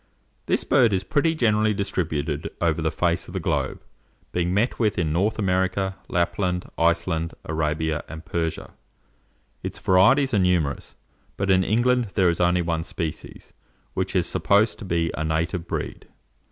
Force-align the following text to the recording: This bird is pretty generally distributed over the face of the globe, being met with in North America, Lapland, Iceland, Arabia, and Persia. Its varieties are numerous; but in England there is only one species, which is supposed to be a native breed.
This 0.47 0.63
bird 0.63 0.93
is 0.93 1.03
pretty 1.03 1.35
generally 1.35 1.75
distributed 1.75 2.49
over 2.59 2.81
the 2.81 2.89
face 2.89 3.27
of 3.27 3.35
the 3.35 3.39
globe, 3.39 3.79
being 4.31 4.51
met 4.51 4.79
with 4.79 4.97
in 4.97 5.13
North 5.13 5.37
America, 5.37 5.95
Lapland, 6.07 6.65
Iceland, 6.75 7.35
Arabia, 7.45 8.03
and 8.09 8.25
Persia. 8.25 8.73
Its 9.61 9.77
varieties 9.77 10.33
are 10.33 10.39
numerous; 10.39 10.95
but 11.37 11.51
in 11.51 11.63
England 11.63 12.05
there 12.15 12.29
is 12.31 12.39
only 12.39 12.63
one 12.63 12.83
species, 12.83 13.53
which 13.93 14.15
is 14.15 14.25
supposed 14.25 14.79
to 14.79 14.85
be 14.85 15.11
a 15.15 15.23
native 15.23 15.67
breed. 15.67 16.07